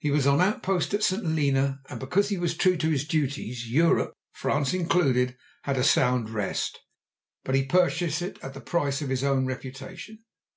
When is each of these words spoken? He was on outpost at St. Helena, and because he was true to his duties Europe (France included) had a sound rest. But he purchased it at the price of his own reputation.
He 0.00 0.10
was 0.10 0.26
on 0.26 0.40
outpost 0.40 0.92
at 0.92 1.04
St. 1.04 1.22
Helena, 1.22 1.82
and 1.88 2.00
because 2.00 2.30
he 2.30 2.36
was 2.36 2.56
true 2.56 2.76
to 2.76 2.90
his 2.90 3.06
duties 3.06 3.70
Europe 3.70 4.12
(France 4.32 4.74
included) 4.74 5.36
had 5.62 5.76
a 5.76 5.84
sound 5.84 6.30
rest. 6.30 6.80
But 7.44 7.54
he 7.54 7.62
purchased 7.66 8.22
it 8.22 8.40
at 8.42 8.54
the 8.54 8.60
price 8.60 9.02
of 9.02 9.08
his 9.08 9.22
own 9.22 9.46
reputation. 9.46 10.18